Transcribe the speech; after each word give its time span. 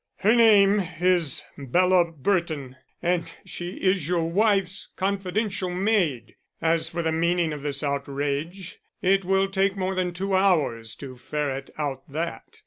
"Her 0.15 0.33
name 0.33 0.81
is 0.99 1.43
Bella 1.59 2.11
Burton, 2.11 2.75
and 3.03 3.31
she 3.45 3.73
is 3.73 4.07
your 4.07 4.23
wife's 4.27 4.87
confidential 4.95 5.69
maid. 5.69 6.33
As 6.59 6.89
for 6.89 7.03
the 7.03 7.11
meaning 7.11 7.53
of 7.53 7.61
this 7.61 7.83
outrage, 7.83 8.79
it 9.03 9.23
will 9.23 9.47
take 9.47 9.77
more 9.77 9.93
than 9.93 10.11
two 10.11 10.33
hours 10.33 10.95
to 10.95 11.17
ferret 11.17 11.69
out 11.77 12.11
that. 12.11 12.59